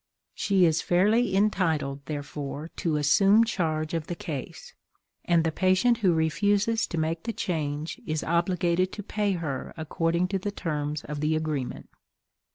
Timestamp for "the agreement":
11.19-11.87